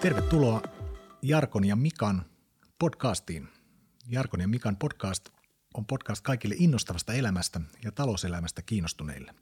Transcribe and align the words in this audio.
Tervetuloa 0.00 0.62
Jarkon 1.22 1.64
ja 1.64 1.76
Mikan 1.76 2.24
podcastiin. 2.78 3.48
Jarkon 4.08 4.40
ja 4.40 4.48
Mikan 4.48 4.76
podcast 4.76 5.28
on 5.74 5.86
podcast 5.86 6.22
kaikille 6.22 6.54
innostavasta 6.58 7.12
elämästä 7.12 7.60
ja 7.84 7.92
talouselämästä 7.92 8.62
kiinnostuneille. 8.62 9.34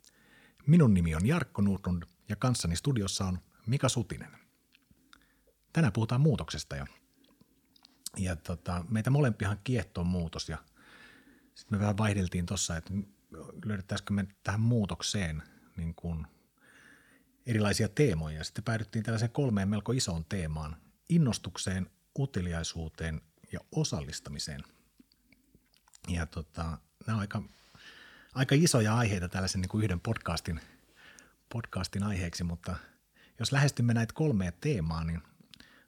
Minun 0.66 0.94
nimi 0.94 1.14
on 1.14 1.26
Jarkko 1.26 1.62
Nordlund 1.62 2.02
ja 2.28 2.36
kanssani 2.36 2.76
studiossa 2.76 3.24
on 3.24 3.38
Mika 3.66 3.88
Sutinen. 3.88 4.30
Tänään 5.72 5.92
puhutaan 5.92 6.20
muutoksesta 6.20 6.76
ja, 6.76 6.86
ja 8.16 8.36
tota, 8.36 8.84
meitä 8.88 9.10
molempihan 9.10 9.60
kiehtoo 9.64 10.04
muutos 10.04 10.48
ja 10.48 10.58
sitten 11.54 11.78
me 11.78 11.80
vähän 11.80 11.98
vaihdeltiin 11.98 12.46
tuossa, 12.46 12.76
että 12.76 12.92
löydettäisikö 13.64 14.12
me 14.12 14.26
tähän 14.42 14.60
muutokseen 14.60 15.42
niin 15.76 15.94
kuin 15.94 16.26
erilaisia 17.46 17.88
teemoja. 17.88 18.44
Sitten 18.44 18.64
päädyttiin 18.64 19.04
tällaiseen 19.04 19.30
kolmeen 19.30 19.68
melko 19.68 19.92
isoon 19.92 20.24
teemaan, 20.24 20.76
innostukseen, 21.08 21.90
uteliaisuuteen 22.18 23.20
ja 23.52 23.60
osallistamiseen. 23.72 24.62
Ja 26.08 26.26
tota, 26.26 26.64
nämä 27.06 27.16
on 27.16 27.20
aika, 27.20 27.42
aika 28.34 28.54
isoja 28.54 28.96
aiheita 28.96 29.28
tällaisen 29.28 29.60
niin 29.60 29.68
kuin 29.68 29.84
yhden 29.84 30.00
podcastin, 30.00 30.60
podcastin 31.52 32.02
aiheeksi, 32.02 32.44
mutta 32.44 32.76
jos 33.38 33.52
lähestymme 33.52 33.94
näitä 33.94 34.14
kolmea 34.14 34.52
teemaa, 34.52 35.04
niin 35.04 35.22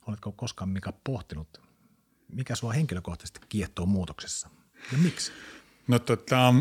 oletko 0.07 0.33
koskaan 0.33 0.69
Mika 0.69 0.93
pohtinut, 1.05 1.61
mikä 2.33 2.55
sua 2.55 2.73
henkilökohtaisesti 2.73 3.41
kiehtoo 3.49 3.87
muutoksessa 3.87 4.51
ja 4.93 4.99
miksi? 4.99 5.33
No 5.88 5.99
tota, 5.99 6.55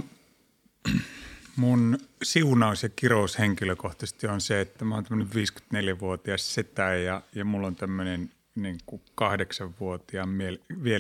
mun 1.56 1.98
siunaus 2.24 2.84
ja 2.84 2.90
kirous 2.90 3.40
henkilökohtaisesti 3.40 4.28
on 4.28 4.42
se, 4.42 4.62
että 4.62 4.86
mä 4.86 4.96
oon 4.96 5.04
tämmöinen 5.04 5.34
54-vuotias 5.34 6.54
setä 6.54 6.96
ja, 6.96 7.22
ja 7.36 7.46
mulla 7.46 7.68
on 7.68 7.76
tämmöinen 7.76 8.32
niin 8.56 8.78
kuin 8.86 9.02
kahdeksanvuotiaan 9.16 10.30
miel, 10.30 10.58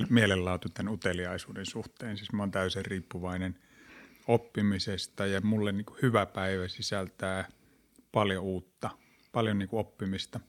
mielenlaatu 0.09 0.69
tämän 0.69 0.93
uteliaisuuden 0.93 1.65
suhteen. 1.65 2.17
Siis 2.17 2.31
mä 2.31 2.41
oon 2.41 2.51
täysin 2.51 2.85
riippuvainen 2.85 3.55
oppimisesta 4.27 5.25
ja 5.25 5.41
mulle 5.41 5.71
niin 5.71 5.85
kuin 5.85 5.99
hyvä 6.01 6.25
päivä 6.25 6.67
sisältää 6.67 7.47
paljon 8.11 8.43
uutta, 8.43 8.89
paljon 9.31 9.59
niin 9.59 9.69
kuin 9.69 9.79
oppimista. 9.79 10.39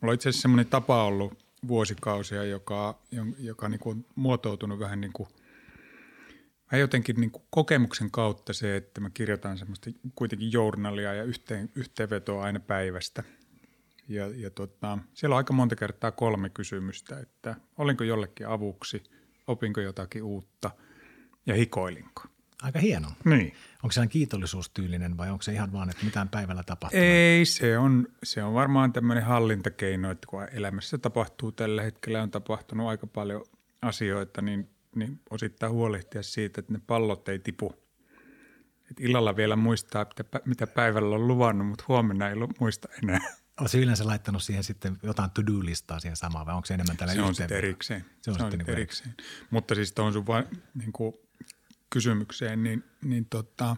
Mulla 0.00 0.10
on 0.10 0.14
itse 0.14 0.28
asiassa 0.28 0.42
semmoinen 0.42 0.66
tapa 0.66 1.04
ollut 1.04 1.44
vuosikausia, 1.68 2.44
joka, 2.44 2.98
joka 3.38 3.68
niin 3.68 3.80
kuin 3.80 3.98
on 3.98 4.04
muotoutunut 4.14 4.78
vähän 4.78 5.00
niin 5.00 5.12
kuin– 5.12 5.28
mä 6.72 6.78
jotenkin 6.78 7.16
niin 7.20 7.30
kuin 7.30 7.44
kokemuksen 7.50 8.10
kautta 8.10 8.52
se, 8.52 8.76
että 8.76 9.00
mä 9.00 9.10
kirjoitan 9.10 9.58
semmoista 9.58 9.90
kuitenkin 10.14 10.52
journalia 10.52 11.14
ja 11.14 11.24
yhteen, 11.24 11.70
yhteenvetoa 11.74 12.44
aina 12.44 12.60
päivästä. 12.60 13.22
Ja, 14.08 14.28
ja 14.28 14.50
tota, 14.50 14.98
siellä 15.14 15.34
on 15.34 15.38
aika 15.38 15.52
monta 15.52 15.76
kertaa 15.76 16.10
kolme 16.10 16.50
kysymystä, 16.50 17.18
että 17.18 17.56
olinko 17.78 18.04
jollekin 18.04 18.48
avuksi, 18.48 19.02
opinko 19.46 19.80
jotakin 19.80 20.22
uutta 20.22 20.70
ja 21.46 21.54
hikoilinko. 21.54 22.22
Aika 22.62 22.78
hieno. 22.78 23.08
Niin. 23.24 23.54
Onko 23.82 23.92
se 23.92 24.06
kiitollisuustyylinen 24.06 25.16
vai 25.16 25.30
onko 25.30 25.42
se 25.42 25.52
ihan 25.52 25.72
vaan, 25.72 25.90
että 25.90 26.04
mitään 26.04 26.28
päivällä 26.28 26.62
tapahtuu? 26.62 27.00
Ei, 27.00 27.44
se 27.44 27.78
on, 27.78 28.08
se 28.22 28.42
on 28.42 28.54
varmaan 28.54 28.92
tämmöinen 28.92 29.24
hallintakeino, 29.24 30.10
että 30.10 30.26
kun 30.26 30.48
elämässä 30.52 30.98
tapahtuu 30.98 31.52
tällä 31.52 31.82
hetkellä, 31.82 32.22
on 32.22 32.30
tapahtunut 32.30 32.88
aika 32.88 33.06
paljon 33.06 33.44
asioita, 33.82 34.42
niin 34.42 34.68
niin 34.96 35.20
osittain 35.30 35.72
huolehtia 35.72 36.22
siitä, 36.22 36.60
että 36.60 36.72
ne 36.72 36.80
pallot 36.86 37.28
ei 37.28 37.38
tipu. 37.38 37.72
Et 38.90 39.00
illalla 39.00 39.36
vielä 39.36 39.56
muistaa, 39.56 40.06
mitä 40.44 40.66
päivällä 40.66 41.14
on 41.14 41.28
luvannut, 41.28 41.66
mutta 41.66 41.84
huomenna 41.88 42.28
ei 42.28 42.36
muista 42.60 42.88
enää. 43.02 43.20
Oletko 43.60 43.78
yleensä 43.78 44.06
laittanut 44.06 44.42
siihen 44.42 44.64
sitten 44.64 44.98
jotain 45.02 45.30
to-do-listaa 45.30 46.00
siihen 46.00 46.16
samaan 46.16 46.46
vai 46.46 46.54
onko 46.54 46.66
se 46.66 46.74
enemmän 46.74 46.96
tällä 46.96 47.14
Se 47.14 47.22
on 47.22 47.34
sitten 47.34 47.58
erikseen. 47.58 48.04
Se 48.22 48.30
on, 48.30 48.36
se 48.36 48.44
on 48.44 48.50
sitten 48.50 48.66
niin 48.66 48.76
erikseen. 48.76 49.14
Mutta 49.50 49.74
siis 49.74 49.92
tuohon 49.92 50.12
sun 50.12 50.26
va- 50.26 50.44
niin 50.74 50.92
kuin 50.92 51.14
kysymykseen, 51.90 52.62
niin, 52.62 52.84
niin 53.04 53.26
tota, 53.26 53.76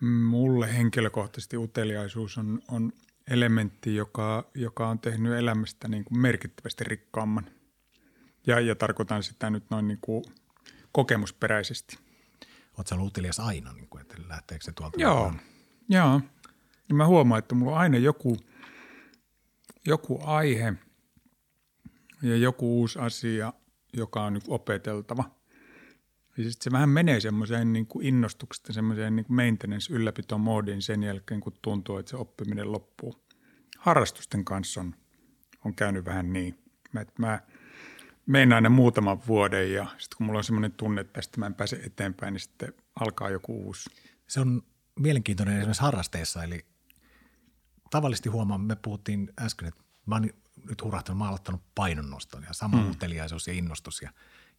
mulle 0.00 0.76
henkilökohtaisesti 0.76 1.56
uteliaisuus 1.56 2.38
on, 2.38 2.62
on 2.68 2.92
elementti, 3.30 3.94
joka, 3.94 4.50
joka 4.54 4.88
on 4.88 4.98
tehnyt 4.98 5.32
elämästä 5.32 5.88
niin 5.88 6.04
kuin 6.04 6.18
merkittävästi 6.18 6.84
rikkaamman– 6.84 7.50
ja, 8.46 8.60
ja 8.60 8.74
tarkoitan 8.74 9.22
sitä 9.22 9.50
nyt 9.50 9.64
noin 9.70 9.88
niin 9.88 9.98
kuin 10.00 10.24
kokemusperäisesti. 10.92 11.98
Oletko 12.76 12.94
ollut 12.94 13.06
utelias 13.06 13.40
aina, 13.40 13.72
niin 13.72 13.88
kuin, 13.88 14.02
että 14.02 14.16
lähteekö 14.28 14.64
se 14.64 14.72
tuolta? 14.72 15.00
Joo, 15.00 15.14
mukaan? 15.14 15.40
joo. 15.88 16.20
Ja 16.88 16.94
mä 16.94 17.06
huomaan, 17.06 17.38
että 17.38 17.54
mulla 17.54 17.72
on 17.72 17.78
aina 17.78 17.98
joku, 17.98 18.36
joku 19.86 20.20
aihe 20.24 20.74
ja 22.22 22.36
joku 22.36 22.80
uusi 22.80 22.98
asia, 22.98 23.52
joka 23.92 24.24
on 24.24 24.32
nyt 24.32 24.44
opeteltava. 24.48 25.24
Ja 26.36 26.44
sitten 26.44 26.64
se 26.64 26.72
vähän 26.72 26.88
menee 26.88 27.20
semmoiseen 27.20 27.72
niin 27.72 27.86
kuin 27.86 28.06
innostuksesta, 28.06 28.72
semmoiseen 28.72 29.16
niin 29.16 29.26
kuin 29.26 29.36
maintenance-ylläpitomoodiin 29.36 30.82
sen 30.82 31.02
jälkeen, 31.02 31.40
kun 31.40 31.52
tuntuu, 31.62 31.98
että 31.98 32.10
se 32.10 32.16
oppiminen 32.16 32.72
loppuu. 32.72 33.24
Harrastusten 33.78 34.44
kanssa 34.44 34.80
on, 34.80 34.94
on 35.64 35.74
käynyt 35.74 36.04
vähän 36.04 36.32
niin. 36.32 36.58
Mä, 36.92 37.04
mä– 37.18 37.40
meinaan 38.26 38.62
ne 38.62 38.68
muutaman 38.68 39.26
vuoden 39.26 39.72
ja 39.72 39.86
sitten 39.98 40.16
kun 40.16 40.26
mulla 40.26 40.38
on 40.38 40.44
semmoinen 40.44 40.72
tunne, 40.72 41.00
että 41.00 41.12
tästä 41.12 41.40
mä 41.40 41.46
en 41.46 41.54
pääse 41.54 41.76
eteenpäin, 41.76 42.32
niin 42.32 42.40
sitten 42.40 42.74
alkaa 43.00 43.30
joku 43.30 43.66
uusi. 43.66 43.90
Se 44.26 44.40
on 44.40 44.62
mielenkiintoinen 45.00 45.56
esimerkiksi 45.56 45.82
harrasteissa, 45.82 46.44
eli 46.44 46.64
tavallisesti 47.90 48.28
huomaan, 48.28 48.60
me 48.60 48.76
puhuttiin 48.76 49.32
äsken, 49.40 49.68
että 49.68 49.80
mä 50.06 50.14
oon 50.14 50.30
nyt 50.68 50.82
hurahtanut, 50.82 51.18
mä 51.18 51.24
oon 51.24 51.28
aloittanut 51.28 51.62
painonnoston 51.74 52.42
ja 52.42 52.52
sama 52.52 52.76
mm. 52.76 52.90
uteliaisuus 52.90 53.48
ja 53.48 53.54
innostus 53.54 54.02
ja, 54.02 54.10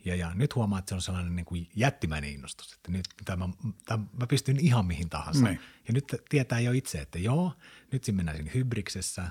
ja, 0.05 0.15
ja 0.15 0.31
nyt 0.33 0.55
huomaan, 0.55 0.79
että 0.79 0.89
se 0.89 0.95
on 0.95 1.01
sellainen 1.01 1.35
niin 1.35 1.45
kuin 1.45 1.69
jättimäinen 1.75 2.29
innostus, 2.29 2.73
että 2.73 2.91
nyt 2.91 3.05
tämä, 3.25 3.49
tämä, 3.85 4.03
mä 4.19 4.27
pystyn 4.27 4.59
ihan 4.59 4.85
mihin 4.85 5.09
tahansa. 5.09 5.45
Niin. 5.45 5.59
Ja 5.87 5.93
nyt 5.93 6.15
tietää 6.29 6.59
jo 6.59 6.71
itse, 6.71 7.01
että 7.01 7.19
joo, 7.19 7.53
nyt 7.91 8.03
siinä 8.03 8.17
mennään 8.17 8.37
siinä 8.37 8.51
hybriksessä, 8.53 9.27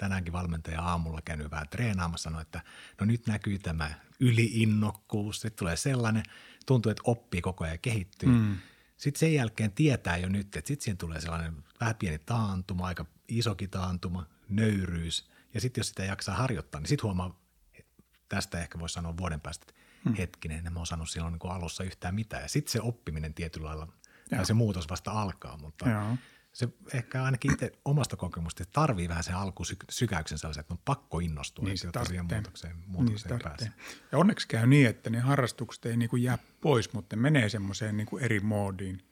tänäänkin 0.00 0.32
valmentaja 0.32 0.82
aamulla 0.82 1.22
käynyt 1.22 1.50
vähän 1.50 1.68
treenaamassa, 1.68 2.22
sanoi, 2.22 2.42
että 2.42 2.60
no 3.00 3.06
nyt 3.06 3.26
näkyy 3.26 3.58
tämä 3.58 3.90
yliinnokkuus, 4.20 5.40
sitten 5.40 5.58
tulee 5.58 5.76
sellainen, 5.76 6.22
tuntuu, 6.66 6.90
että 6.90 7.02
oppii 7.04 7.40
koko 7.40 7.64
ajan 7.64 7.74
ja 7.74 7.78
kehittyy. 7.78 8.28
Mm. 8.28 8.56
Sitten 8.96 9.20
sen 9.20 9.34
jälkeen 9.34 9.72
tietää 9.72 10.16
jo 10.16 10.28
nyt, 10.28 10.56
että 10.56 10.68
sitten 10.68 10.84
siihen 10.84 10.98
tulee 10.98 11.20
sellainen 11.20 11.64
vähän 11.80 11.94
pieni 11.94 12.18
taantuma, 12.18 12.86
aika 12.86 13.06
isokin 13.28 13.70
taantuma, 13.70 14.26
nöyryys. 14.48 15.30
Ja 15.54 15.60
sitten 15.60 15.80
jos 15.80 15.88
sitä 15.88 16.04
jaksaa 16.04 16.36
harjoittaa, 16.36 16.80
niin 16.80 16.88
sitten 16.88 17.02
huomaa, 17.02 17.40
tästä 18.28 18.60
ehkä 18.60 18.78
voisi 18.78 18.92
sanoa 18.92 19.16
vuoden 19.16 19.40
päästä, 19.40 19.66
että 19.68 19.82
mm. 20.04 20.14
hetkinen, 20.14 20.66
en 20.66 20.72
mä 20.72 20.80
osannut 20.80 21.10
silloin 21.10 21.32
niin 21.32 21.52
alussa 21.52 21.84
yhtään 21.84 22.14
mitään. 22.14 22.42
Ja 22.42 22.48
sitten 22.48 22.72
se 22.72 22.80
oppiminen 22.80 23.34
tietyllä 23.34 23.68
lailla, 23.68 23.92
tai 24.30 24.46
se 24.46 24.54
muutos 24.54 24.88
vasta 24.90 25.10
alkaa, 25.10 25.56
mutta 25.56 25.88
Joo 25.88 26.16
se 26.60 26.68
ehkä 26.94 27.24
ainakin 27.24 27.52
itse 27.52 27.72
omasta 27.84 28.16
kokemusta 28.16 28.64
tarvii 28.72 29.08
vähän 29.08 29.24
sen 29.24 29.34
alkusykäyksen 29.34 30.38
sellaisen, 30.38 30.60
että 30.60 30.74
on 30.74 30.80
pakko 30.84 31.18
innostua, 31.18 31.64
niin 31.64 31.76
jotta 31.84 32.04
siihen 32.04 32.26
muutokseen, 32.26 32.76
muutokseen 32.86 33.34
niin 33.34 33.42
pääsee. 33.42 33.72
Ja 34.12 34.18
onneksi 34.18 34.48
käy 34.48 34.66
niin, 34.66 34.86
että 34.86 35.10
ne 35.10 35.20
harrastukset 35.20 35.86
ei 35.86 35.96
niin 35.96 36.08
kuin 36.08 36.22
jää 36.22 36.38
pois, 36.60 36.92
mutta 36.92 37.16
ne 37.16 37.22
menee 37.22 37.48
semmoiseen 37.48 37.96
niin 37.96 38.06
kuin 38.06 38.22
eri 38.22 38.40
moodiin, 38.40 39.02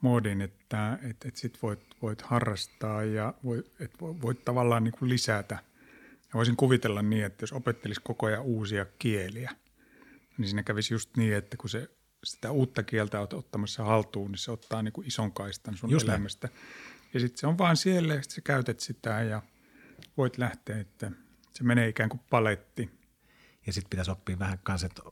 moodiin 0.00 0.40
että 0.40 0.98
et, 1.02 1.16
et 1.24 1.36
sit 1.36 1.62
voit, 1.62 1.80
voit 2.02 2.22
harrastaa 2.22 3.04
ja 3.04 3.34
voit, 3.44 3.66
et 3.80 3.92
voit 4.00 4.44
tavallaan 4.44 4.84
niin 4.84 4.94
kuin 4.98 5.08
lisätä. 5.08 5.58
Ja 6.22 6.34
voisin 6.34 6.56
kuvitella 6.56 7.02
niin, 7.02 7.24
että 7.24 7.42
jos 7.42 7.52
opettelisi 7.52 8.00
koko 8.04 8.26
ajan 8.26 8.42
uusia 8.42 8.86
kieliä, 8.98 9.56
niin 10.38 10.48
siinä 10.48 10.62
kävisi 10.62 10.94
just 10.94 11.16
niin, 11.16 11.34
että 11.34 11.56
kun 11.56 11.70
se 11.70 11.90
sitä 12.24 12.50
uutta 12.50 12.82
kieltä 12.82 13.20
olet 13.20 13.32
ottamassa 13.32 13.84
haltuun, 13.84 14.30
niin 14.30 14.38
se 14.38 14.50
ottaa 14.50 14.82
niin 14.82 14.92
kuin 14.92 15.06
ison 15.06 15.32
kaistan 15.32 15.76
sun 15.76 15.90
Just 15.90 16.08
elämästä. 16.08 16.48
Näin. 16.48 16.60
Ja 17.14 17.20
sitten 17.20 17.38
se 17.38 17.46
on 17.46 17.58
vaan 17.58 17.76
siellä, 17.76 18.14
ja 18.14 18.22
sä 18.28 18.40
käytät 18.40 18.80
sitä 18.80 19.22
ja 19.22 19.42
voit 20.16 20.38
lähteä, 20.38 20.78
että 20.78 21.10
se 21.54 21.64
menee 21.64 21.88
ikään 21.88 22.08
kuin 22.08 22.20
paletti. 22.30 22.90
Ja 23.66 23.72
sitten 23.72 23.90
pitäisi 23.90 24.10
oppia 24.10 24.38
vähän 24.38 24.58
kanssa, 24.62 24.86
että 24.86 25.02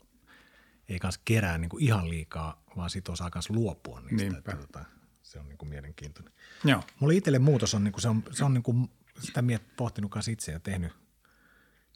ei 0.89 0.99
kanssa 0.99 1.21
kerää 1.25 1.59
niin 1.59 1.69
kuin 1.69 1.83
ihan 1.83 2.09
liikaa, 2.09 2.62
vaan 2.77 2.91
sitten 2.91 3.12
osaa 3.12 3.31
myös 3.35 3.51
luopua 3.51 4.01
niistä. 4.01 4.17
Niinpä. 4.17 4.39
Että, 4.39 4.67
tota, 4.67 4.85
se 5.23 5.39
on 5.39 5.49
niin 5.49 5.59
kuin 5.59 5.69
mielenkiintoinen. 5.69 6.33
Joo. 6.65 6.83
Mulle 7.01 7.15
itselle 7.15 7.39
muutos 7.39 7.75
on, 7.75 7.85
niin 7.85 7.93
kuin, 7.93 8.03
se 8.03 8.09
on, 8.09 8.23
se 8.31 8.45
on 8.45 8.55
niin 8.55 8.62
kuin, 8.62 8.91
sitä 9.21 9.43
miet, 9.43 9.77
pohtinut 9.77 10.11
kanssa 10.11 10.31
itse 10.31 10.53
ja 10.53 10.61
tehnyt 10.61 10.93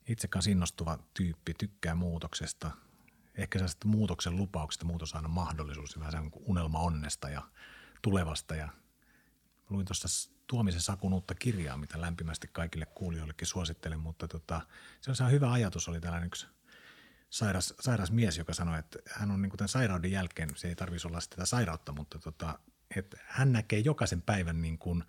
itse 0.09 0.29
kanssa 0.29 0.51
innostuva 0.51 0.99
tyyppi, 1.15 1.55
tykkää 1.55 1.95
muutoksesta– 1.95 2.71
ehkä 3.35 3.59
sellaista 3.59 3.89
muutoksen 3.89 4.37
lupauksesta, 4.37 4.85
muutos 4.85 5.13
on 5.13 5.17
aina 5.17 5.29
mahdollisuus, 5.29 5.99
vähän 5.99 6.13
se 6.13 6.19
unelma 6.33 6.79
onnesta 6.79 7.29
ja 7.29 7.43
tulevasta. 8.03 8.55
Ja 8.55 8.69
luin 9.71 9.87
tuossa 9.87 10.31
Tuomisen 10.47 10.81
Sakun 10.81 11.13
uutta 11.13 11.35
kirjaa, 11.35 11.77
mitä 11.77 12.01
lämpimästi 12.01 12.49
kaikille 12.53 12.87
kuulijoillekin 12.87 13.47
suosittelen, 13.47 14.01
mutta 14.01 14.29
tota, 14.29 14.61
se 15.01 15.25
on 15.25 15.31
hyvä 15.31 15.53
ajatus, 15.53 15.89
oli 15.89 16.01
tällainen 16.01 16.27
yksi 16.27 16.47
sairas, 17.31 17.75
sairas 17.81 18.11
mies, 18.11 18.39
joka 18.39 18.55
sanoi, 18.55 18.79
että 18.79 18.99
hän 19.11 19.31
on 19.31 19.43
niin 19.43 19.51
kuin 19.51 19.59
tämän 19.59 19.69
sairauden 19.69 20.11
jälkeen, 20.11 20.51
se 20.57 20.69
ei 20.69 20.75
tarvitsisi 20.75 21.09
olla 21.09 21.21
sitä 21.21 21.47
sairautta, 21.47 21.93
mutta 21.93 22.19
tota, 22.19 22.59
että 22.97 23.17
hän 23.27 23.53
näkee 23.53 23.79
jokaisen 23.79 24.23
päivän 24.23 24.63
niin 24.63 24.79
kuin 24.79 25.05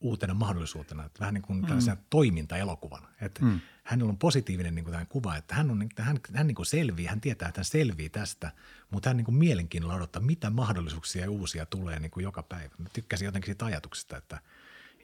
uutena 0.00 0.34
mahdollisuutena, 0.34 1.04
että 1.04 1.20
vähän 1.20 1.34
niin 1.34 1.42
kuin 1.42 1.62
tällaisena 1.62 1.94
mm. 1.94 2.02
toimintaelokuvana. 2.10 3.08
Että 3.20 3.44
mm. 3.44 3.60
hänellä 3.84 4.10
on 4.10 4.18
positiivinen 4.18 4.74
niin 4.74 4.84
kuin 4.84 5.06
kuva, 5.08 5.36
että 5.36 5.54
hän, 5.54 5.70
on, 5.70 5.82
että 5.82 6.02
hän, 6.02 6.20
hän 6.34 6.46
niin 6.46 6.54
kuin 6.54 6.66
selvii, 6.66 7.06
hän 7.06 7.20
tietää, 7.20 7.48
että 7.48 7.58
hän 7.58 7.64
selvii 7.64 8.08
tästä, 8.08 8.52
mutta 8.90 9.08
hän 9.08 9.16
niin 9.16 9.24
kuin 9.24 9.34
mielenkiinnolla 9.34 9.94
odottaa, 9.94 10.22
mitä 10.22 10.50
mahdollisuuksia 10.50 11.22
ja 11.22 11.30
uusia 11.30 11.66
tulee 11.66 12.00
niin 12.00 12.10
kuin 12.10 12.24
joka 12.24 12.42
päivä. 12.42 12.74
Mä 12.78 12.88
tykkäsin 12.92 13.26
jotenkin 13.26 13.46
siitä 13.48 13.64
ajatuksesta, 13.64 14.16
että, 14.16 14.40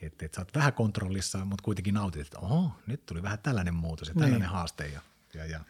että, 0.03 0.25
että 0.25 0.37
sä 0.37 0.41
oot 0.41 0.55
vähän 0.55 0.73
kontrollissa, 0.73 1.45
mutta 1.45 1.63
kuitenkin 1.63 1.95
nautit, 1.95 2.23
että 2.23 2.39
oho, 2.39 2.71
nyt 2.87 3.07
tuli 3.07 3.23
vähän 3.23 3.39
tällainen 3.39 3.75
muutos 3.75 4.09
ja 4.09 4.15
tällainen 4.15 4.41
niin. 4.41 4.51
haaste. 4.51 4.87
Ja, 4.87 5.01
ja, 5.35 5.47
ja. 5.47 5.61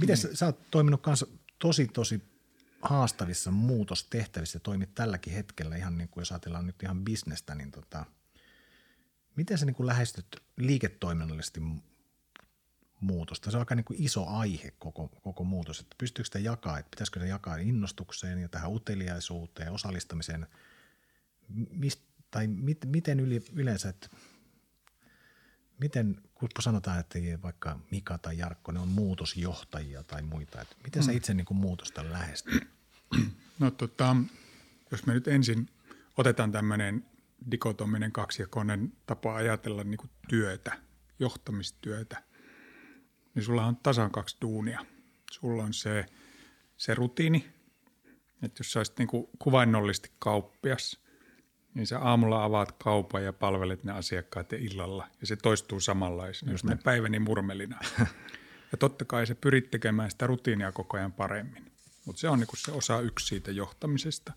Miten 0.00 0.06
niin. 0.06 0.16
sä, 0.16 0.36
sä 0.36 0.46
oot 0.46 0.70
toiminut 0.70 1.02
kanssa 1.02 1.26
tosi, 1.58 1.88
tosi 1.88 2.35
haastavissa 2.82 3.50
muutostehtävissä 3.50 4.58
toimit 4.58 4.94
tälläkin 4.94 5.32
hetkellä 5.32 5.76
ihan 5.76 5.98
niin 5.98 6.08
kuin 6.08 6.22
jos 6.22 6.32
ajatellaan 6.32 6.66
nyt 6.66 6.82
ihan 6.82 7.04
bisnestä, 7.04 7.54
niin 7.54 7.70
tota, 7.70 8.04
miten 9.36 9.58
sä 9.58 9.66
niin 9.66 9.74
kuin 9.74 9.86
lähestyt 9.86 10.26
liiketoiminnallisesti 10.56 11.60
muutosta? 13.00 13.50
Se 13.50 13.56
on 13.56 13.60
aika 13.60 13.74
niin 13.74 13.84
kuin 13.84 14.02
iso 14.02 14.26
aihe 14.26 14.70
koko, 14.78 15.08
koko 15.08 15.44
muutos, 15.44 15.80
että 15.80 15.94
pystyykö 15.98 16.26
sitä 16.26 16.38
jakaa, 16.38 16.78
että 16.78 16.90
pitäisikö 16.90 17.20
se 17.20 17.26
jakaa 17.26 17.56
innostukseen 17.56 18.38
ja 18.38 18.48
tähän 18.48 18.72
uteliaisuuteen, 18.72 19.72
osallistamiseen, 19.72 20.46
Mist, 21.70 22.00
tai 22.30 22.46
mit, 22.46 22.78
miten 22.86 23.20
yli, 23.20 23.44
yleensä, 23.52 23.88
että 23.88 24.08
miten, 25.80 26.22
kun 26.34 26.48
sanotaan, 26.60 27.00
että 27.00 27.18
vaikka 27.42 27.78
Mika 27.90 28.18
tai 28.18 28.38
Jarkko, 28.38 28.72
ne 28.72 28.80
on 28.80 28.88
muutosjohtajia 28.88 30.02
tai 30.02 30.22
muita, 30.22 30.60
että 30.60 30.76
miten 30.84 31.02
sä 31.02 31.10
mm. 31.10 31.16
itse 31.16 31.34
niin 31.34 31.44
kuin 31.44 31.58
muutosta 31.58 32.10
lähestyt? 32.12 32.68
No 33.58 33.70
tota, 33.70 34.16
jos 34.90 35.06
me 35.06 35.14
nyt 35.14 35.28
ensin 35.28 35.68
otetaan 36.16 36.52
tämmöinen 36.52 37.06
dikotominen 37.50 38.12
kaksijakoinen 38.12 38.92
tapa 39.06 39.34
ajatella 39.34 39.84
niin 39.84 39.98
kuin 39.98 40.10
työtä, 40.28 40.78
johtamistyötä, 41.18 42.22
niin 43.34 43.42
sulla 43.42 43.66
on 43.66 43.76
tasan 43.76 44.10
kaksi 44.10 44.36
duunia. 44.40 44.86
Sulla 45.30 45.64
on 45.64 45.72
se, 45.72 46.06
se 46.76 46.94
rutiini, 46.94 47.54
että 48.42 48.60
jos 48.60 48.72
sä 48.72 48.80
olisit 48.80 48.98
niin 48.98 49.08
kuin 49.08 49.26
kuvainnollisesti 49.38 50.12
kauppias, 50.18 51.05
niin 51.76 51.86
sä 51.86 51.98
aamulla 51.98 52.44
avaat 52.44 52.72
kaupan 52.72 53.24
ja 53.24 53.32
palvelet 53.32 53.84
ne 53.84 53.92
asiakkaat 53.92 54.52
ja 54.52 54.58
illalla, 54.58 55.06
ja 55.20 55.26
se 55.26 55.36
toistuu 55.36 55.80
samanlaisena, 55.80 56.52
jos 56.52 56.64
ne 56.64 56.78
päiväni 56.84 57.18
murmelina. 57.18 57.78
ja 58.72 58.78
totta 58.78 59.04
kai 59.04 59.26
sä 59.26 59.34
pyrit 59.34 59.70
tekemään 59.70 60.10
sitä 60.10 60.26
rutiinia 60.26 60.72
koko 60.72 60.96
ajan 60.96 61.12
paremmin. 61.12 61.72
Mutta 62.04 62.20
se 62.20 62.28
on 62.28 62.38
niinku 62.38 62.56
se 62.56 62.72
osa 62.72 63.00
yksi 63.00 63.26
siitä 63.26 63.50
johtamisesta. 63.50 64.32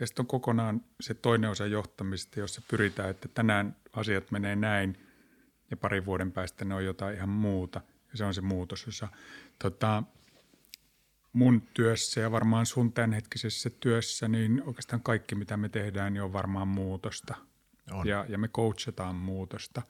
Ja 0.00 0.06
sitten 0.06 0.22
on 0.22 0.26
kokonaan 0.26 0.80
se 1.00 1.14
toinen 1.14 1.50
osa 1.50 1.66
johtamisesta, 1.66 2.40
jossa 2.40 2.62
pyritään, 2.70 3.10
että 3.10 3.28
tänään 3.28 3.76
asiat 3.92 4.30
menee 4.30 4.56
näin 4.56 4.98
ja 5.70 5.76
parin 5.76 6.04
vuoden 6.04 6.32
päästä 6.32 6.64
ne 6.64 6.74
on 6.74 6.84
jotain 6.84 7.16
ihan 7.16 7.28
muuta. 7.28 7.80
Ja 8.10 8.16
se 8.16 8.24
on 8.24 8.34
se 8.34 8.40
muutos, 8.40 8.86
jossa 8.86 9.08
tota, 9.58 10.02
mun 11.36 11.62
työssä 11.74 12.20
ja 12.20 12.30
varmaan 12.30 12.66
sun 12.66 12.92
tämänhetkisessä 12.92 13.70
työssä, 13.70 14.28
niin 14.28 14.62
oikeastaan 14.66 15.02
kaikki 15.02 15.34
mitä 15.34 15.56
me 15.56 15.68
tehdään, 15.68 16.12
niin 16.12 16.22
on 16.22 16.32
varmaan 16.32 16.68
muutosta. 16.68 17.34
On. 17.90 18.06
Ja, 18.06 18.26
ja 18.28 18.38
me 18.38 18.48
coachataan 18.48 19.16
muutosta 19.16 19.82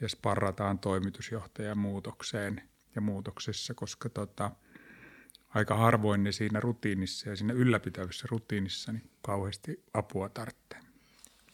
ja 0.00 0.08
sparrataan 0.08 0.78
toimitusjohtajan 0.78 1.78
muutokseen 1.78 2.62
ja 2.94 3.00
muutoksessa, 3.00 3.74
koska 3.74 4.08
tota– 4.08 4.50
aika 5.54 5.76
harvoin 5.76 6.24
ne 6.24 6.32
siinä 6.32 6.60
rutiinissa 6.60 7.28
ja 7.28 7.36
siinä 7.36 7.52
ylläpitävässä 7.52 8.26
rutiinissa 8.30 8.92
niin 8.92 9.10
kauheasti 9.22 9.84
apua 9.94 10.28
tarvitsee. 10.28 10.80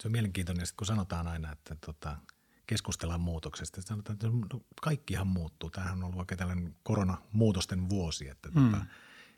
Se 0.01 0.09
on 0.09 0.13
mielenkiintoinen, 0.13 0.67
kun 0.77 0.87
sanotaan 0.87 1.29
aina, 1.29 1.53
että 1.53 1.77
tota, 1.87 2.17
keskustellaan 2.67 3.21
muutoksesta. 3.21 3.83
Sanotaan, 3.83 4.15
että 4.15 4.29
kaikkihan 4.83 5.27
muuttuu. 5.27 5.71
Tämähän 5.71 5.99
on 5.99 6.05
ollut 6.05 6.19
oikein 6.19 6.39
tällainen 6.39 6.77
koronamuutosten 6.83 7.89
vuosi, 7.89 8.29
että 8.29 8.49
tota, 8.49 8.61
mm. 8.61 8.71
tota, 8.71 8.87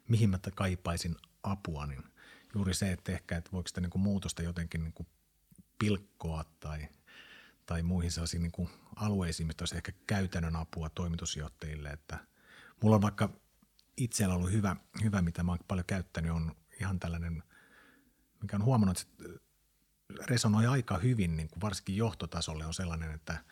mihin 0.08 0.30
mä 0.30 0.38
kaipaisin 0.54 1.16
apua, 1.42 1.86
niin 1.86 2.02
juuri 2.54 2.74
se, 2.74 2.92
että 2.92 3.12
ehkä, 3.12 3.36
että 3.36 3.52
voiko 3.52 3.68
sitä 3.68 3.80
niin 3.80 3.90
kuin 3.90 4.02
muutosta 4.02 4.42
jotenkin 4.42 4.82
niin 4.84 4.92
kuin 4.92 5.06
pilkkoa 5.78 6.44
tai, 6.60 6.88
tai 7.66 7.82
muihin 7.82 8.12
sellaisiin 8.12 8.42
niin 8.42 8.52
kuin 8.52 8.68
alueisiin, 8.96 9.46
mistä 9.46 9.62
olisi 9.62 9.76
ehkä 9.76 9.92
käytännön 10.06 10.56
apua 10.56 10.88
toimitusjohtajille. 10.88 11.88
Että 11.88 12.18
mulla 12.82 12.96
on 12.96 13.02
vaikka– 13.02 13.28
itsellä 13.98 14.34
ollut 14.34 14.52
hyvä, 14.52 14.76
hyvä, 15.02 15.22
mitä 15.22 15.42
mä 15.42 15.52
oon 15.52 15.58
paljon 15.68 15.86
käyttänyt, 15.86 16.32
on 16.32 16.56
ihan 16.80 17.00
tällainen, 17.00 17.42
mikä 18.42 18.56
on 18.56 18.64
huomannut, 18.64 18.98
että 19.00 19.24
resonoi 20.26 20.66
aika 20.66 20.98
hyvin, 20.98 21.36
niin 21.36 21.48
kuin 21.48 21.60
varsinkin 21.60 21.96
johtotasolle 21.96 22.66
on 22.66 22.74
sellainen, 22.74 23.10
että, 23.10 23.44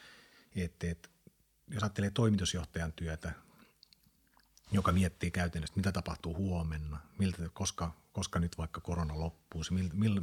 että, 0.57 0.91
että 0.91 1.09
jos 1.71 1.83
ajattelee 1.83 2.11
toimitusjohtajan 2.11 2.93
työtä, 2.93 3.33
joka 4.71 4.93
miettii 4.93 5.31
käytännössä, 5.31 5.77
mitä 5.77 5.93
tapahtuu 5.93 6.37
huomenna, 6.37 7.01
miltä, 7.19 7.49
koska, 7.53 7.95
koska 8.13 8.39
nyt 8.39 8.59
vaikka 8.59 8.81
korona 8.81 9.21
loppuu, 9.21 9.63
mil, 9.71 9.91
mil, 9.93 10.21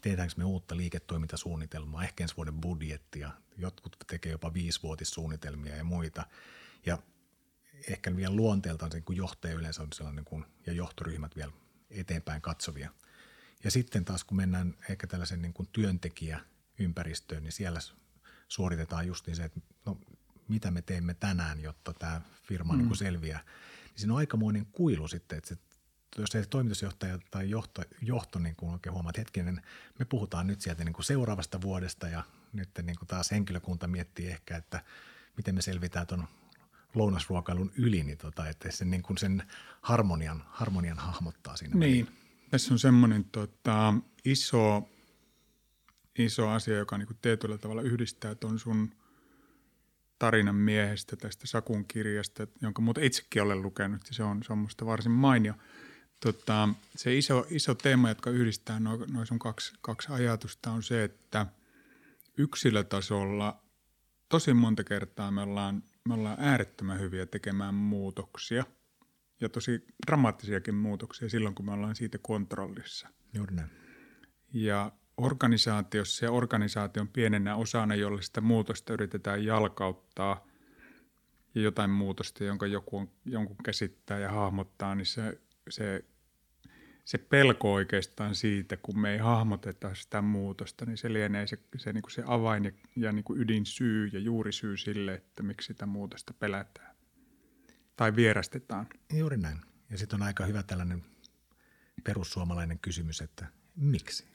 tehdäänkö 0.00 0.34
me 0.36 0.44
uutta 0.44 0.76
liiketoimintasuunnitelmaa, 0.76 2.04
ehkä 2.04 2.24
ensi 2.24 2.36
vuoden 2.36 2.60
budjettia, 2.60 3.30
jotkut 3.56 3.96
tekee 4.06 4.32
jopa 4.32 4.54
viisivuotissuunnitelmia 4.54 5.76
ja 5.76 5.84
muita. 5.84 6.26
Ja 6.86 6.98
ehkä 7.88 8.16
vielä 8.16 8.36
luonteeltaan 8.36 8.92
se 8.92 9.00
kun 9.00 9.16
johtaja 9.16 9.54
yleensä 9.54 9.82
on 9.82 9.92
sellainen 9.92 10.24
kuin, 10.24 10.44
ja 10.66 10.72
johtoryhmät 10.72 11.36
vielä 11.36 11.52
eteenpäin 11.90 12.42
katsovia. 12.42 12.90
Ja 13.64 13.70
sitten 13.70 14.04
taas 14.04 14.24
kun 14.24 14.36
mennään 14.36 14.74
ehkä 14.90 15.06
tällaisen 15.06 15.42
niin 15.42 15.54
kuin 15.54 15.68
työntekijäympäristöön, 15.72 17.42
niin 17.42 17.52
siellä 17.52 17.80
suoritetaan 18.48 19.06
just 19.06 19.26
niin 19.26 19.36
se, 19.36 19.44
että 19.44 19.60
no, 19.86 19.98
mitä 20.48 20.70
me 20.70 20.82
teemme 20.82 21.14
tänään, 21.14 21.60
jotta 21.60 21.92
tämä 21.92 22.20
firma 22.42 22.72
mm. 22.72 22.78
niin 22.78 22.88
kuin 22.88 22.98
selviää. 22.98 23.44
Niin 23.94 24.00
siinä 24.00 24.12
on 24.12 24.18
aikamoinen 24.18 24.66
kuilu 24.66 25.08
sitten, 25.08 25.38
että 25.38 25.48
se, 25.48 25.56
jos 26.18 26.34
ei 26.34 26.46
toimitusjohtaja 26.46 27.18
tai 27.30 27.50
johto, 27.50 27.82
johto 28.02 28.38
niin 28.38 28.56
kuin 28.56 28.72
oikein 28.72 28.92
huomaa, 28.92 29.10
että 29.10 29.20
hetkinen, 29.20 29.62
me 29.98 30.04
puhutaan 30.04 30.46
nyt 30.46 30.60
sieltä 30.60 30.84
niin 30.84 30.92
kuin 30.92 31.04
seuraavasta 31.04 31.60
vuodesta 31.60 32.08
ja 32.08 32.22
nyt 32.52 32.68
niin 32.82 32.98
kuin 32.98 33.08
taas 33.08 33.30
henkilökunta 33.30 33.86
miettii 33.86 34.26
ehkä, 34.26 34.56
että 34.56 34.84
miten 35.36 35.54
me 35.54 35.62
selvitään 35.62 36.06
tuon 36.06 36.28
lounasruokailun 36.94 37.72
yli, 37.76 38.02
niin 38.02 38.18
tota, 38.18 38.48
että 38.48 38.70
sen, 38.70 38.90
niin 38.90 39.02
kuin 39.02 39.18
sen 39.18 39.42
harmonian, 39.80 40.44
harmonian 40.46 40.98
hahmottaa 40.98 41.56
siinä. 41.56 41.76
Niin, 41.76 42.08
tässä 42.50 42.74
on 42.74 42.78
semmoinen 42.78 43.24
tota, 43.24 43.94
iso, 44.24 44.88
iso 46.18 46.48
asia, 46.48 46.76
joka 46.76 46.98
niin 46.98 47.06
kuin 47.06 47.18
tietyllä 47.22 47.58
tavalla 47.58 47.82
yhdistää 47.82 48.34
tuon 48.34 48.58
sun 48.58 48.92
tarinan 50.24 50.54
miehestä 50.54 51.16
tästä 51.16 51.46
Sakun 51.46 51.84
kirjasta, 51.84 52.46
jonka 52.62 52.82
muuten 52.82 53.04
itsekin 53.04 53.42
olen 53.42 53.62
lukenut 53.62 54.00
ja 54.08 54.14
se 54.14 54.22
on, 54.22 54.42
se 54.42 54.52
on 54.52 54.58
musta 54.58 54.86
varsin 54.86 55.12
mainio. 55.12 55.54
Tota, 56.20 56.68
se 56.96 57.16
iso, 57.16 57.46
iso 57.50 57.74
teema, 57.74 58.08
joka 58.08 58.30
yhdistää 58.30 58.80
noin 58.80 59.12
noi 59.12 59.26
sun 59.26 59.38
kaksi, 59.38 59.72
kaksi 59.80 60.08
ajatusta 60.12 60.70
on 60.70 60.82
se, 60.82 61.04
että 61.04 61.46
yksilötasolla 62.38 63.60
tosi 64.28 64.54
monta 64.54 64.84
kertaa 64.84 65.30
me 65.30 65.42
ollaan 65.42 65.82
me 66.08 66.14
ollaan 66.14 66.36
äärettömän 66.40 67.00
hyviä 67.00 67.26
tekemään 67.26 67.74
muutoksia 67.74 68.64
ja 69.40 69.48
tosi 69.48 69.86
dramaattisiakin 70.06 70.74
muutoksia 70.74 71.28
silloin, 71.28 71.54
kun 71.54 71.66
me 71.66 71.72
ollaan 71.72 71.96
siitä 71.96 72.18
kontrollissa. 72.18 73.08
Juuri 73.34 73.54
näin. 73.54 73.70
Ja 74.52 74.92
organisaatiossa 75.16 76.24
ja 76.24 76.30
organisaation 76.30 77.08
pienenä 77.08 77.56
osana, 77.56 77.94
jolle 77.94 78.22
sitä 78.22 78.40
muutosta 78.40 78.92
yritetään 78.92 79.44
jalkauttaa 79.44 80.46
ja 81.54 81.62
jotain 81.62 81.90
muutosta, 81.90 82.44
jonka 82.44 82.66
joku 82.66 82.96
on, 82.96 83.10
jonkun 83.24 83.56
käsittää 83.64 84.18
ja 84.18 84.30
hahmottaa, 84.30 84.94
niin 84.94 85.06
se, 85.06 85.40
se 85.70 86.04
se 87.04 87.18
pelko 87.18 87.72
oikeastaan 87.72 88.34
siitä, 88.34 88.76
kun 88.76 88.98
me 88.98 89.12
ei 89.12 89.18
hahmoteta 89.18 89.94
sitä 89.94 90.22
muutosta, 90.22 90.86
niin 90.86 90.96
se 90.96 91.12
lienee 91.12 91.46
se, 91.46 91.58
se, 91.76 91.92
niin 91.92 92.02
kuin 92.02 92.12
se 92.12 92.22
avain 92.26 92.64
ja, 92.64 92.70
ja 92.96 93.12
niin 93.12 93.24
kuin 93.24 93.40
ydinsyy 93.40 94.06
ja 94.12 94.18
juurisyy 94.18 94.76
sille, 94.76 95.14
että 95.14 95.42
miksi 95.42 95.66
sitä 95.66 95.86
muutosta 95.86 96.34
pelätään 96.34 96.96
tai 97.96 98.16
vierastetaan. 98.16 98.86
Juuri 99.12 99.36
näin. 99.36 99.60
Ja 99.90 99.98
sitten 99.98 100.22
on 100.22 100.26
aika 100.26 100.46
hyvä 100.46 100.62
tällainen 100.62 101.04
perussuomalainen 102.04 102.78
kysymys, 102.78 103.20
että 103.20 103.46
miksi? 103.76 104.33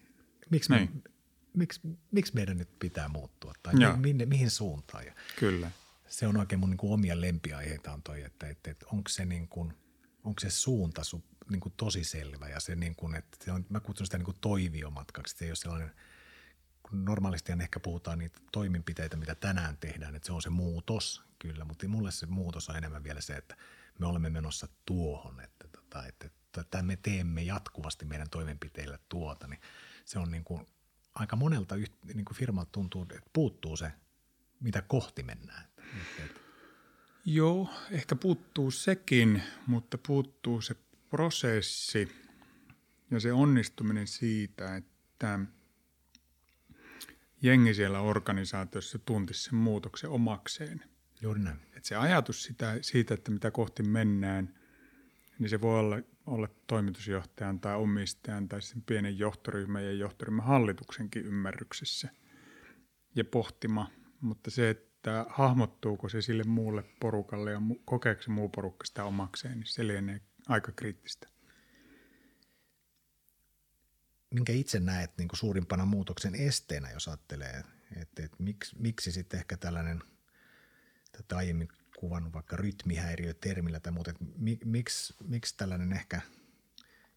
Miksi, 0.50 0.70
me, 0.70 0.78
niin. 0.78 1.04
miksi, 1.54 1.82
miksi 2.12 2.36
meidän 2.36 2.58
nyt 2.58 2.80
pitää 2.80 3.08
muuttua 3.08 3.54
tai 3.64 3.74
mi, 3.74 3.86
minne, 3.98 4.26
mihin 4.26 4.50
suuntaan? 4.50 5.06
Ja 5.06 5.14
Kyllä. 5.40 5.72
Se 6.08 6.28
on 6.28 6.38
oikein 6.38 6.60
mun 6.60 6.70
niin 6.70 6.78
kuin 6.78 6.94
omia 6.94 7.22
lempiaiheita 7.22 7.94
on 7.94 8.04
toi, 8.04 8.24
että, 8.24 8.48
että, 8.48 8.72
että 8.72 8.86
onko 8.86 9.10
se, 9.10 9.26
niin 9.26 9.48
kuin, 9.48 9.74
onko 10.24 10.40
se 10.40 10.50
suunta 10.50 11.04
sun 11.04 11.24
niin 11.50 11.60
kuin 11.60 11.74
tosi 11.78 12.04
selvä 12.04 12.48
ja 12.48 12.60
se, 12.60 12.76
niin 12.76 12.96
kuin, 12.96 13.16
että 13.16 13.38
se 13.46 13.52
on, 13.52 13.66
mä 13.70 13.80
kutsun 13.80 14.08
sitä 14.08 14.18
niin 14.18 14.26
kuin 14.26 14.38
toiviomatkaksi. 14.42 15.36
Se 15.38 15.46
ei 15.46 15.52
ole 15.52 15.56
sellainen, 15.56 15.92
normaalisti 16.92 17.52
ehkä 17.52 17.80
puhutaan 17.80 18.20
niitä 18.20 18.40
toimenpiteitä, 18.52 19.18
mitä 19.18 19.36
tänään 19.36 19.78
tehdään, 19.78 20.16
että 20.16 20.26
se 20.26 20.34
on 20.34 20.42
se 20.42 20.50
muutos 20.50 21.24
kyllä, 21.40 21.66
mutta 21.66 21.88
mulle 21.88 22.12
se 22.12 22.26
muutos 22.26 22.70
on 22.70 22.76
enemmän 22.76 23.04
vielä 23.04 23.22
se, 23.22 23.34
että 23.34 23.56
me 24.00 24.06
olemme 24.06 24.30
menossa 24.30 24.68
tuohon, 24.86 25.40
että, 25.40 25.68
tota, 25.68 26.06
että, 26.06 26.26
että, 26.26 26.62
että 26.62 26.82
me 26.82 26.96
teemme 26.96 27.42
jatkuvasti 27.42 28.06
meidän 28.06 28.30
toimenpiteillä 28.30 29.00
tuota, 29.10 29.48
niin 29.48 29.60
se 30.10 30.20
on 30.20 30.32
niin 30.32 30.44
kuin 30.44 30.68
aika 31.16 31.36
monelta 31.36 31.76
yht, 31.76 31.94
niin 32.14 32.26
kuin 32.26 32.38
firmalta 32.38 32.72
tuntuu, 32.72 33.02
että 33.02 33.30
puuttuu 33.34 33.78
se, 33.78 33.92
mitä 34.60 34.82
kohti 34.82 35.24
mennään. 35.24 35.68
Joo, 37.26 37.70
ehkä 37.92 38.16
puuttuu 38.16 38.72
sekin, 38.72 39.44
mutta 39.68 39.98
puuttuu 40.08 40.62
se 40.62 40.76
prosessi 41.10 42.12
ja 43.12 43.20
se 43.20 43.34
onnistuminen 43.34 44.08
siitä, 44.08 44.76
että 44.76 45.40
jengi 47.42 47.74
siellä 47.74 48.00
organisaatiossa 48.02 49.00
tuntisi 49.00 49.44
sen 49.44 49.56
muutoksen 49.56 50.10
omakseen. 50.10 50.84
Juuri 51.22 51.40
näin. 51.40 51.60
Et 51.74 51.86
se 51.86 51.96
ajatus 51.96 52.44
sitä, 52.44 52.78
siitä, 52.82 53.14
että 53.14 53.32
mitä 53.32 53.52
kohti 53.52 53.84
mennään, 53.84 54.59
niin 55.40 55.50
se 55.50 55.62
voi 55.62 55.80
olla, 55.80 56.00
olla 56.26 56.48
toimitusjohtajan 56.68 57.60
tai 57.60 57.76
omistajan 57.76 58.50
tai 58.50 58.62
sen 58.62 58.82
pienen 58.82 59.20
johtoryhmän 59.20 59.86
ja 59.86 59.92
johtoryhmän 59.92 60.46
hallituksenkin 60.46 61.26
ymmärryksessä 61.26 62.10
ja 63.16 63.26
pohtima. 63.26 63.92
Mutta 64.22 64.52
se, 64.52 64.70
että 64.70 65.26
hahmottuuko 65.30 66.10
se 66.10 66.22
sille 66.22 66.44
muulle 66.44 66.84
porukalle 67.00 67.52
ja 67.52 67.62
kokeeko 67.86 68.22
se 68.22 68.30
muu 68.32 68.50
porukka 68.50 68.86
sitä 68.86 69.04
omakseen, 69.04 69.60
niin 69.60 69.68
se 69.68 69.88
lienee 69.88 70.22
aika 70.48 70.72
kriittistä. 70.72 71.28
Minkä 74.34 74.54
itse 74.54 74.80
näet 74.80 75.12
niin 75.18 75.28
kuin 75.28 75.40
suurimpana 75.40 75.86
muutoksen 75.86 76.36
esteenä, 76.36 76.92
jos 76.92 77.08
ajattelee, 77.08 77.64
että, 78.02 78.24
että 78.24 78.38
miksi, 78.40 78.76
miksi 78.80 79.12
sitten 79.12 79.40
ehkä 79.40 79.58
tällainen, 79.58 80.04
tätä 81.12 81.38
aiemmin 81.38 81.68
kuvannut 82.00 82.34
vaikka 82.34 82.56
rytmihäiriö 82.56 83.34
termillä 83.34 83.80
tai 83.80 83.92
muuta, 83.92 84.12
että 84.12 84.26
miksi, 84.66 85.16
miksi 85.24 85.58
tällainen 85.58 85.94
ehkä 85.94 86.22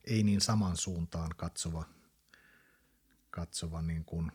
ei 0.05 0.23
niin 0.23 0.41
saman 0.41 0.77
suuntaan 0.77 1.31
katsova, 1.37 1.85
katsova 3.31 3.83
niin 3.83 4.05
kuin 4.05 4.33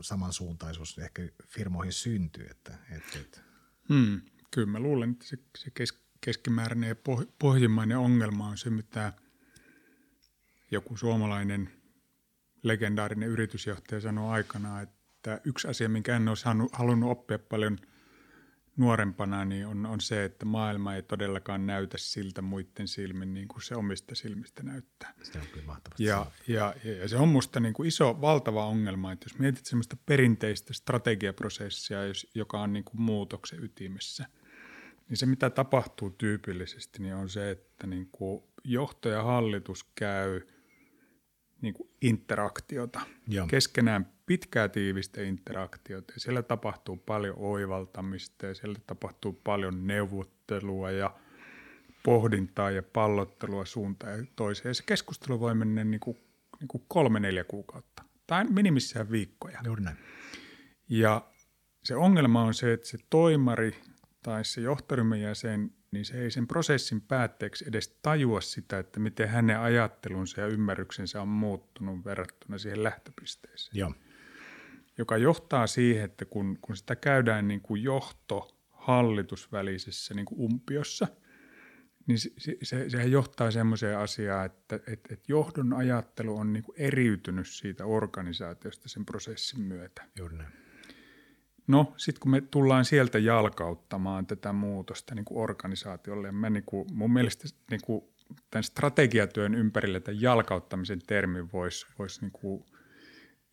samansuuntaisuus 0.00 0.98
ehkä 0.98 1.22
firmoihin 1.46 1.92
syntyy. 1.92 2.46
Että, 2.50 2.78
että, 2.90 3.18
että. 3.18 3.40
Hmm, 3.88 4.20
kyllä 4.50 4.68
mä 4.68 4.80
luulen, 4.80 5.10
että 5.10 5.26
se, 5.26 5.38
se 5.58 5.70
kes, 5.70 6.00
keskimääräinen 6.20 6.88
ja 6.88 6.96
pohjimmainen 7.38 7.98
ongelma 7.98 8.48
on 8.48 8.58
se, 8.58 8.70
mitä 8.70 9.12
joku 10.70 10.96
suomalainen 10.96 11.70
legendaarinen 12.62 13.28
yritysjohtaja 13.28 14.00
sanoi 14.00 14.32
aikanaan, 14.32 14.82
että 14.82 15.40
yksi 15.44 15.68
asia, 15.68 15.88
minkä 15.88 16.16
en 16.16 16.28
olisi 16.28 16.44
halunnut 16.72 17.10
oppia 17.10 17.38
paljon 17.38 17.78
nuorempana, 18.76 19.44
niin 19.44 19.66
on, 19.66 19.86
on 19.86 20.00
se, 20.00 20.24
että 20.24 20.44
maailma 20.44 20.94
ei 20.94 21.02
todellakaan 21.02 21.66
näytä 21.66 21.98
siltä 21.98 22.42
muiden 22.42 22.88
silmin 22.88 23.34
niin 23.34 23.48
kuin 23.48 23.62
se 23.62 23.74
omista 23.74 24.14
silmistä 24.14 24.62
näyttää. 24.62 25.14
Se 25.22 25.38
on 25.38 25.46
kyllä 25.52 25.66
mahtavasti. 25.66 26.04
Ja, 26.04 26.26
ja, 26.48 26.74
ja, 26.84 26.92
ja 26.96 27.08
se 27.08 27.16
on 27.16 27.28
minusta 27.28 27.60
niin 27.60 27.74
kuin 27.74 27.88
iso, 27.88 28.20
valtava 28.20 28.66
ongelma, 28.66 29.12
että 29.12 29.26
jos 29.28 29.38
mietit 29.38 29.66
sellaista 29.66 29.96
perinteistä 30.06 30.72
strategiaprosessia, 30.72 31.98
joka 32.34 32.60
on 32.60 32.72
niin 32.72 32.84
kuin 32.84 33.00
muutoksen 33.00 33.64
ytimessä– 33.64 34.26
niin 35.10 35.16
se, 35.16 35.26
mitä 35.26 35.50
tapahtuu 35.50 36.10
tyypillisesti, 36.10 37.02
niin 37.02 37.14
on 37.14 37.28
se, 37.28 37.50
että 37.50 37.86
niin 37.86 38.08
kuin 38.12 38.42
johto 38.64 39.08
ja 39.08 39.22
hallitus 39.22 39.84
käy 39.94 40.40
niin 41.62 41.74
kuin 41.74 41.90
interaktiota. 42.02 43.00
Joo. 43.28 43.46
Keskenään 43.46 44.12
pitkää 44.26 44.68
tiivistä 44.68 45.22
interaktiota. 45.22 46.12
Ja 46.12 46.20
siellä 46.20 46.42
tapahtuu 46.42 46.96
paljon 46.96 47.36
oivaltamista 47.38 48.46
ja 48.46 48.54
siellä 48.54 48.78
tapahtuu 48.86 49.40
paljon 49.44 49.86
neuvottelua 49.86 50.90
ja 50.90 51.14
pohdintaa 52.02 52.70
ja 52.70 52.82
pallottelua 52.82 53.64
suuntaan 53.64 54.18
ja 54.18 54.26
toiseen. 54.36 54.70
Ja 54.70 54.74
se 54.74 54.82
keskustelu 54.86 55.40
voi 55.40 55.54
mennä 55.54 55.84
niin 55.84 56.00
kuin, 56.00 56.16
niin 56.60 56.68
kuin 56.68 56.84
kolme, 56.88 57.20
neljä 57.20 57.44
kuukautta 57.44 58.04
tai 58.26 58.44
minimissään 58.44 59.10
viikkoja. 59.10 59.60
Juuri 59.64 59.82
näin. 59.82 59.96
Ja 60.88 61.30
se 61.84 61.96
ongelma 61.96 62.42
on 62.42 62.54
se, 62.54 62.72
että 62.72 62.86
se 62.86 62.98
toimari 63.10 63.76
tai 64.22 64.44
se 64.44 64.60
johtoryhmän 64.60 65.20
jäsen, 65.20 65.72
niin 65.92 66.04
se 66.04 66.22
ei 66.22 66.30
sen 66.30 66.46
prosessin 66.46 67.00
päätteeksi 67.00 67.64
edes 67.68 67.98
tajua 68.02 68.40
sitä, 68.40 68.78
että 68.78 69.00
miten 69.00 69.28
hänen 69.28 69.60
ajattelunsa 69.60 70.40
ja 70.40 70.46
ymmärryksensä 70.46 71.22
on 71.22 71.28
muuttunut 71.28 72.04
verrattuna 72.04 72.58
siihen 72.58 72.82
lähtöpisteeseen. 72.82 73.78
Joo. 73.78 73.94
Joka 74.98 75.16
johtaa 75.16 75.66
siihen, 75.66 76.04
että 76.04 76.24
kun, 76.24 76.58
kun 76.60 76.76
sitä 76.76 76.96
käydään 76.96 77.48
niin 77.48 77.60
kuin 77.60 77.82
johto 77.82 78.56
hallitusvälisessä 78.70 80.14
niin 80.14 80.26
kuin 80.26 80.40
umpiossa, 80.40 81.08
niin 82.06 82.18
se, 82.18 82.30
se, 82.62 82.90
sehän 82.90 83.10
johtaa 83.10 83.50
semmoiseen 83.50 83.98
asiaan, 83.98 84.46
että 84.46 84.80
et, 84.86 85.00
et 85.10 85.28
johdon 85.28 85.72
ajattelu 85.72 86.36
on 86.36 86.52
niin 86.52 86.62
kuin 86.62 86.80
eriytynyt 86.80 87.48
siitä 87.48 87.86
organisaatiosta 87.86 88.88
sen 88.88 89.06
prosessin 89.06 89.60
myötä. 89.60 90.06
Juuri 90.18 90.36
näin. 90.36 90.59
No, 91.70 91.94
sitten 91.96 92.20
kun 92.20 92.30
me 92.30 92.40
tullaan 92.40 92.84
sieltä 92.84 93.18
jalkauttamaan 93.18 94.26
tätä 94.26 94.52
muutosta 94.52 95.14
niin 95.14 95.24
kuin 95.24 95.42
organisaatiolle, 95.42 96.32
mä 96.32 96.50
niin 96.50 96.64
kuin, 96.66 96.88
mun 96.92 97.12
mielestä 97.12 97.48
niin 97.70 97.80
kuin 97.84 98.04
tämän 98.50 98.64
strategiatyön 98.64 99.54
ympärille 99.54 100.00
tämän 100.00 100.20
jalkauttamisen 100.20 101.00
termin 101.06 101.52
voisi 101.52 101.86
vois 101.98 102.20
niin 102.20 102.32
kuin 102.32 102.64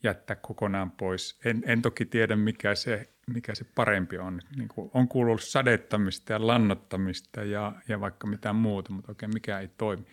jättää 0.03 0.35
kokonaan 0.35 0.91
pois. 0.91 1.39
En, 1.45 1.63
en 1.65 1.81
toki 1.81 2.05
tiedä, 2.05 2.35
mikä 2.35 2.75
se, 2.75 3.13
mikä 3.33 3.55
se 3.55 3.65
parempi 3.75 4.17
on. 4.17 4.39
Niin 4.55 4.67
kuin 4.67 4.91
on 4.93 5.07
kuullut 5.07 5.43
sadettamista 5.43 6.33
ja 6.33 6.47
lannottamista 6.47 7.43
ja, 7.43 7.73
ja 7.87 7.99
vaikka 7.99 8.27
mitään 8.27 8.55
muuta, 8.55 8.91
mutta 8.91 9.11
oikein 9.11 9.33
mikä 9.33 9.59
ei 9.59 9.67
toimi. 9.67 10.05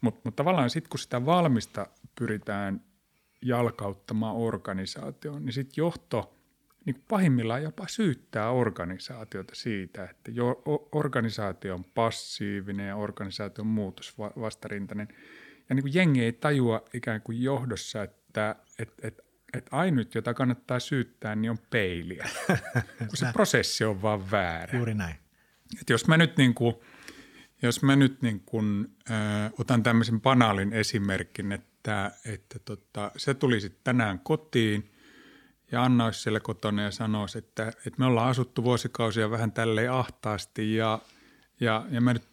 Mutta 0.00 0.20
mut 0.24 0.36
tavallaan 0.36 0.70
sitten, 0.70 0.90
kun 0.90 0.98
sitä 0.98 1.26
valmista 1.26 1.86
pyritään 2.18 2.80
jalkauttamaan 3.42 4.36
organisaatioon, 4.36 5.44
niin 5.44 5.52
sitten 5.52 5.74
johto– 5.76 6.32
niin 6.86 7.04
pahimmillaan 7.08 7.62
jopa 7.62 7.88
syyttää 7.88 8.50
organisaatiota 8.50 9.54
siitä, 9.54 10.04
että 10.04 10.30
jo, 10.30 10.62
organisaatio 10.92 11.74
on 11.74 11.84
passiivinen 11.84 12.88
ja 12.88 12.96
organisaatio 12.96 13.62
on 13.62 13.68
muutosvastarintainen. 13.68 15.08
Ja 15.68 15.74
niin 15.74 15.82
kuin 15.82 15.94
jengi 15.94 16.24
ei 16.24 16.32
tajua 16.32 16.84
ikään 16.94 17.22
kuin 17.22 17.42
johdossa, 17.42 18.02
että 18.02 18.56
et, 18.78 18.92
et, 19.02 19.20
et 19.54 19.68
ainut, 19.70 20.14
jota 20.14 20.34
kannattaa 20.34 20.80
syyttää, 20.80 21.34
niin 21.34 21.50
on 21.50 21.58
peiliä, 21.70 22.28
kun 23.08 23.16
se 23.16 23.26
prosessi 23.32 23.84
on 23.84 24.02
vaan 24.02 24.30
väärä. 24.30 24.78
Juuri 24.78 24.94
näin. 24.94 25.14
Et 25.80 25.90
jos 25.90 26.06
mä 26.06 26.16
nyt, 26.16 26.36
niin 26.36 26.54
kuin, 26.54 26.74
jos 27.62 27.82
mä 27.82 27.96
nyt 27.96 28.22
niin 28.22 28.40
kuin, 28.40 28.96
äh, 29.10 29.52
otan 29.58 29.82
tämmöisen 29.82 30.20
banaalin 30.20 30.72
esimerkin, 30.72 31.52
että, 31.52 32.12
että 32.24 32.58
tota, 32.58 33.12
se 33.16 33.34
tulisi 33.34 33.80
tänään 33.84 34.18
kotiin– 34.18 34.90
ja 35.72 35.84
Anna 35.84 36.04
olisi 36.04 36.20
siellä 36.20 36.40
kotona 36.40 36.82
ja 36.82 36.90
sanoisi, 36.90 37.38
että, 37.38 37.68
että 37.68 37.98
me 37.98 38.06
ollaan 38.06 38.30
asuttu 38.30 38.64
vuosikausia 38.64 39.30
vähän 39.30 39.52
tälleen 39.52 39.92
ahtaasti 39.92 40.74
ja, 40.74 40.98
ja, 41.60 41.86
ja 41.90 42.00
mä 42.00 42.12
nyt 42.12 42.28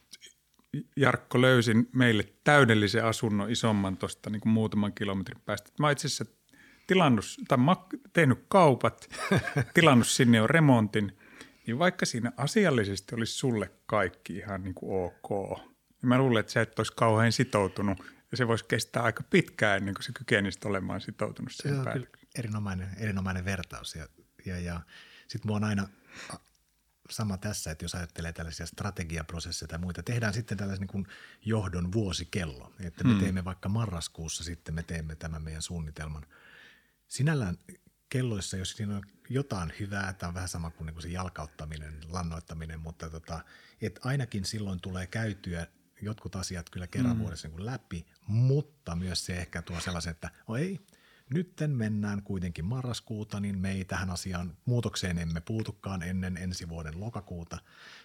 Jarkko 0.96 1.40
löysin 1.40 1.88
meille 1.92 2.28
täydellisen 2.44 3.04
asunnon 3.04 3.50
isomman 3.50 3.96
tuosta 3.96 4.30
niin 4.30 4.48
muutaman 4.48 4.92
kilometrin 4.92 5.40
päästä. 5.44 5.70
Mä 5.78 5.90
itse 5.90 6.06
asiassa 6.06 6.24
tilannut, 6.86 7.24
tai 7.48 7.58
mä 7.58 7.76
tehnyt 8.12 8.44
kaupat, 8.48 9.08
tilannut 9.74 10.08
sinne 10.08 10.38
jo 10.38 10.46
remontin, 10.46 11.18
niin 11.66 11.78
vaikka 11.78 12.06
siinä 12.06 12.32
asiallisesti 12.36 13.14
olisi 13.14 13.32
sulle 13.32 13.70
kaikki 13.86 14.36
ihan 14.36 14.62
niin 14.62 14.74
kuin 14.74 15.04
ok, 15.04 15.58
niin 15.58 16.08
mä 16.08 16.18
luulen, 16.18 16.40
että 16.40 16.52
sä 16.52 16.60
et 16.60 16.78
olisi 16.78 16.92
kauhean 16.96 17.32
sitoutunut 17.32 17.98
ja 18.30 18.36
se 18.36 18.48
voisi 18.48 18.64
kestää 18.64 19.02
aika 19.02 19.22
pitkään 19.30 19.76
ennen 19.76 19.94
kuin 19.94 20.04
se 20.04 20.12
kykenisit 20.12 20.64
olemaan 20.64 21.00
sitoutunut 21.00 21.52
siihen 21.52 21.84
päätökseen 21.84 22.23
erinomainen, 22.34 22.88
erinomainen 22.96 23.44
vertaus. 23.44 23.94
Ja, 23.94 24.08
ja, 24.46 24.58
ja 24.58 24.80
sitten 25.28 25.46
mua 25.46 25.56
on 25.56 25.64
aina 25.64 25.88
sama 27.10 27.38
tässä, 27.38 27.70
että 27.70 27.84
jos 27.84 27.94
ajattelee 27.94 28.32
tällaisia 28.32 28.66
strategiaprosesseja 28.66 29.68
tai 29.68 29.78
muita, 29.78 30.02
tehdään 30.02 30.34
sitten 30.34 30.58
tällaisen 30.58 30.80
niin 30.80 30.88
kuin 30.88 31.06
johdon 31.44 31.92
vuosikello, 31.92 32.72
että 32.80 33.04
me 33.04 33.10
hmm. 33.10 33.20
teemme 33.20 33.44
vaikka 33.44 33.68
marraskuussa 33.68 34.44
sitten 34.44 34.74
me 34.74 34.82
teemme 34.82 35.16
tämän 35.16 35.42
meidän 35.42 35.62
suunnitelman. 35.62 36.26
Sinällään 37.08 37.58
kelloissa, 38.08 38.56
jos 38.56 38.70
siinä 38.70 38.96
on 38.96 39.02
jotain 39.28 39.72
hyvää, 39.80 40.12
tämä 40.12 40.28
on 40.28 40.34
vähän 40.34 40.48
sama 40.48 40.70
kuin, 40.70 40.86
niin 40.86 40.94
kuin 40.94 41.02
se 41.02 41.08
jalkauttaminen, 41.08 42.00
lannoittaminen, 42.08 42.80
mutta 42.80 43.10
tota, 43.10 43.44
että 43.80 44.00
ainakin 44.04 44.44
silloin 44.44 44.80
tulee 44.80 45.06
käytyä 45.06 45.66
jotkut 46.02 46.36
asiat 46.36 46.70
kyllä 46.70 46.86
kerran 46.86 47.16
mm. 47.16 47.22
vuodessa 47.22 47.48
niin 47.48 47.66
läpi, 47.66 48.06
mutta 48.26 48.96
myös 48.96 49.26
se 49.26 49.36
ehkä 49.36 49.62
tuo 49.62 49.80
sellaisen, 49.80 50.10
että 50.10 50.30
oh 50.48 50.56
ei, 50.56 50.86
Nytten 51.30 51.70
mennään 51.70 52.22
kuitenkin 52.22 52.64
marraskuuta, 52.64 53.40
niin 53.40 53.58
me 53.58 53.72
ei 53.72 53.84
tähän 53.84 54.10
asiaan 54.10 54.56
muutokseen 54.64 55.18
emme 55.18 55.40
puutukaan 55.40 56.02
ennen 56.02 56.36
ensi 56.36 56.68
vuoden 56.68 57.00
lokakuuta. 57.00 57.58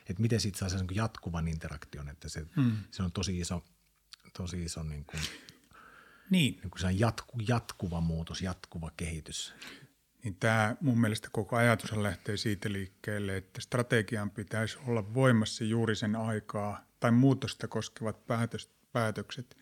Että 0.09 0.21
miten 0.21 0.39
siitä 0.39 0.57
saa 0.57 0.69
sen 0.69 0.87
jatkuvan 0.91 1.47
interaktion, 1.47 2.09
että 2.09 2.29
se, 2.29 2.45
hmm. 2.55 2.77
se 2.91 3.03
on 3.03 3.11
tosi 3.11 3.39
iso, 3.39 3.65
tosi 4.37 4.63
iso 4.63 4.83
niin 4.83 5.05
kuin, 5.05 5.21
niin. 6.29 6.53
Niin 6.53 6.69
kuin 6.69 6.79
se 6.79 6.87
on 6.87 6.99
jatku, 6.99 7.37
jatkuva 7.47 8.01
muutos, 8.01 8.41
jatkuva 8.41 8.91
kehitys. 8.97 9.53
Niin 10.23 10.35
tämä 10.35 10.75
mun 10.81 11.01
mielestä 11.01 11.27
koko 11.31 11.55
ajatus 11.55 11.91
lähtee 11.91 12.37
siitä 12.37 12.71
liikkeelle, 12.71 13.37
että 13.37 13.61
strategian 13.61 14.31
pitäisi 14.31 14.77
olla 14.87 15.13
voimassa 15.13 15.63
juuri 15.63 15.95
sen 15.95 16.15
aikaa 16.15 16.85
tai 16.99 17.11
muutosta 17.11 17.67
koskevat 17.67 18.27
päätös, 18.27 18.69
päätökset 18.91 19.57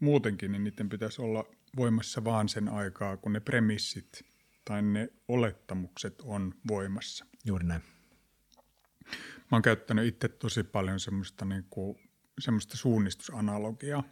muutenkin, 0.00 0.52
niin 0.52 0.64
niiden 0.64 0.88
pitäisi 0.88 1.22
olla 1.22 1.44
voimassa 1.76 2.24
vaan 2.24 2.48
sen 2.48 2.68
aikaa, 2.68 3.16
kun 3.16 3.32
ne 3.32 3.40
premissit 3.40 4.22
tai 4.64 4.82
ne 4.82 5.08
olettamukset 5.28 6.20
on 6.20 6.54
voimassa. 6.68 7.26
Juuri 7.44 7.66
näin. 7.66 7.82
Mä 9.38 9.52
oon 9.52 9.62
käyttänyt 9.62 10.06
itse 10.06 10.28
tosi 10.28 10.64
paljon 10.64 11.00
semmoista, 11.00 11.44
niin 11.44 11.66
kuin, 11.70 11.98
semmoista 12.40 12.76
suunnistusanalogiaa 12.76 14.04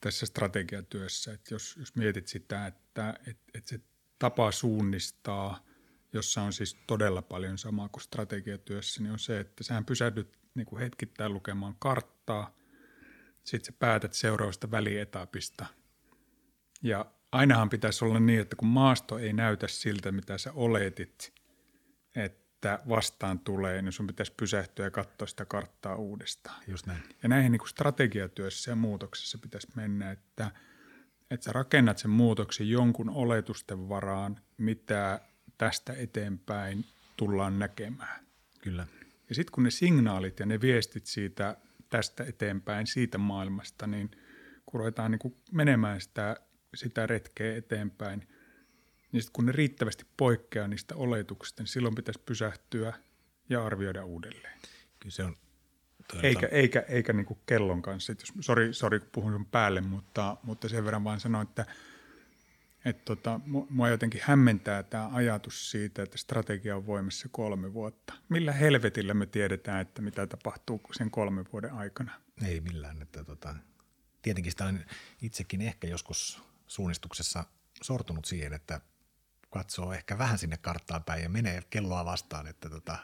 tässä 0.00 0.26
strategiatyössä. 0.26 1.32
Että 1.32 1.54
jos, 1.54 1.76
jos 1.76 1.96
mietit 1.96 2.28
sitä, 2.28 2.66
että, 2.66 3.14
että, 3.26 3.42
että 3.54 3.68
se 3.68 3.80
tapa 4.18 4.52
suunnistaa, 4.52 5.64
jossa 6.12 6.42
on 6.42 6.52
siis 6.52 6.76
todella 6.86 7.22
paljon 7.22 7.58
samaa 7.58 7.88
kuin 7.88 8.02
strategiatyössä, 8.02 9.02
niin 9.02 9.12
on 9.12 9.18
se, 9.18 9.40
että 9.40 9.64
sähän 9.64 9.84
pysähdyt 9.84 10.38
niin 10.54 10.66
kuin 10.66 10.80
hetkittäin 10.80 11.32
lukemaan 11.32 11.76
karttaa, 11.78 12.54
sitten 13.44 13.64
sä 13.64 13.78
päätät 13.78 14.12
seuraavasta 14.12 14.70
välietapista. 14.70 15.66
Ja 16.82 17.06
ainahan 17.32 17.70
pitäisi 17.70 18.04
olla 18.04 18.20
niin, 18.20 18.40
että 18.40 18.56
kun 18.56 18.68
maasto 18.68 19.18
ei 19.18 19.32
näytä 19.32 19.68
siltä, 19.68 20.12
mitä 20.12 20.38
sä 20.38 20.52
oletit, 20.52 21.32
että 22.16 22.78
vastaan 22.88 23.38
tulee, 23.38 23.82
niin 23.82 23.92
sun 23.92 24.06
pitäisi 24.06 24.32
pysähtyä 24.36 24.86
ja 24.86 24.90
katsoa 24.90 25.26
sitä 25.26 25.44
karttaa 25.44 25.96
uudestaan. 25.96 26.62
Just 26.66 26.86
näin. 26.86 27.02
Ja 27.22 27.28
näihin 27.28 27.52
niin 27.52 27.60
kuin 27.60 27.68
strategiatyössä 27.68 28.70
ja 28.70 28.76
muutoksessa 28.76 29.38
pitäisi 29.38 29.68
mennä, 29.76 30.10
että, 30.10 30.50
että 31.30 31.44
sä 31.44 31.52
rakennat 31.52 31.98
sen 31.98 32.10
muutoksen 32.10 32.68
jonkun 32.68 33.10
oletusten 33.10 33.88
varaan, 33.88 34.40
mitä 34.58 35.20
tästä 35.58 35.92
eteenpäin 35.92 36.84
tullaan 37.16 37.58
näkemään. 37.58 38.24
Kyllä. 38.62 38.86
Ja 39.28 39.34
sitten 39.34 39.52
kun 39.52 39.64
ne 39.64 39.70
signaalit 39.70 40.40
ja 40.40 40.46
ne 40.46 40.60
viestit 40.60 41.06
siitä 41.06 41.56
tästä 41.88 42.24
eteenpäin, 42.24 42.86
siitä 42.86 43.18
maailmasta, 43.18 43.86
niin 43.86 44.10
kun 44.66 44.80
ruvetaan 44.80 45.10
niin 45.10 45.18
kuin 45.18 45.36
menemään 45.52 46.00
sitä, 46.00 46.36
sitä 46.74 47.06
retkeä 47.06 47.56
eteenpäin, 47.56 48.28
niin 49.12 49.22
sitten 49.22 49.32
kun 49.32 49.46
ne 49.46 49.52
riittävästi 49.52 50.04
poikkeaa 50.16 50.68
niistä 50.68 50.94
oletuksista, 50.94 51.62
niin 51.62 51.68
silloin 51.68 51.94
pitäisi 51.94 52.20
pysähtyä 52.26 52.92
ja 53.48 53.66
arvioida 53.66 54.04
uudelleen. 54.04 54.58
Kyllä 55.00 55.12
se 55.12 55.24
on 55.24 55.36
eikä, 56.22 56.46
eikä, 56.46 56.84
eikä 56.88 57.12
niin 57.12 57.26
kuin 57.26 57.40
kellon 57.46 57.82
kanssa. 57.82 58.12
Sori, 58.40 58.74
sori 58.74 59.00
kun 59.00 59.08
puhun 59.12 59.32
sun 59.32 59.46
päälle, 59.46 59.80
mutta, 59.80 60.36
mutta 60.42 60.68
sen 60.68 60.84
verran 60.84 61.04
vaan 61.04 61.20
sanoin, 61.20 61.48
että– 61.48 61.66
että 62.84 63.02
tota, 63.04 63.40
mua 63.70 63.88
jotenkin 63.88 64.20
hämmentää 64.24 64.82
tämä 64.82 65.10
ajatus 65.12 65.70
siitä, 65.70 66.02
että 66.02 66.18
strategia 66.18 66.76
on 66.76 66.86
voimassa 66.86 67.28
kolme 67.32 67.72
vuotta. 67.72 68.14
Millä 68.28 68.52
helvetillä 68.52 69.14
me 69.14 69.26
tiedetään, 69.26 69.80
että 69.80 70.02
mitä 70.02 70.26
tapahtuu 70.26 70.80
sen 70.92 71.10
kolmen 71.10 71.44
vuoden 71.52 71.72
aikana? 71.72 72.12
Ei 72.46 72.60
millään. 72.60 73.02
Että 73.02 73.24
tota, 73.24 73.54
tietenkin 74.22 74.52
sitä 74.52 74.64
on 74.64 74.80
itsekin 75.22 75.60
ehkä 75.60 75.86
joskus 75.86 76.42
suunnistuksessa 76.70 77.44
sortunut 77.82 78.24
siihen, 78.24 78.52
että 78.52 78.80
katsoo 79.50 79.92
ehkä 79.92 80.18
vähän 80.18 80.38
sinne 80.38 80.56
karttaan 80.56 81.04
päin 81.04 81.22
ja 81.22 81.28
menee 81.28 81.62
kelloa 81.70 82.04
vastaan, 82.04 82.46
että 82.46 82.70
tota, 82.70 82.98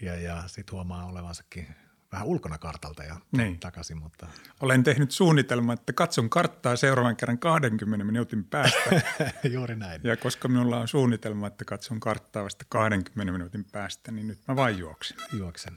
ja, 0.00 0.14
ja 0.14 0.42
sitten 0.46 0.72
huomaa 0.72 1.06
olevansakin 1.06 1.74
vähän 2.12 2.26
ulkona 2.26 2.58
kartalta 2.58 3.04
ja 3.04 3.16
niin. 3.32 3.60
takaisin. 3.60 3.98
Mutta... 3.98 4.28
Olen 4.60 4.82
tehnyt 4.82 5.10
suunnitelman, 5.10 5.74
että 5.74 5.92
katson 5.92 6.30
karttaa 6.30 6.76
seuraavan 6.76 7.16
kerran 7.16 7.38
20 7.38 8.04
minuutin 8.04 8.44
päästä. 8.44 9.02
Juuri 9.54 9.76
näin. 9.76 10.00
Ja 10.04 10.16
koska 10.16 10.48
minulla 10.48 10.80
on 10.80 10.88
suunnitelma, 10.88 11.46
että 11.46 11.64
katson 11.64 12.00
karttaa 12.00 12.44
vasta 12.44 12.64
20 12.68 13.32
minuutin 13.32 13.64
päästä, 13.72 14.12
niin 14.12 14.26
nyt 14.26 14.38
mä 14.48 14.56
vain 14.56 14.78
juoksen. 14.78 15.16
Juoksen. 15.32 15.76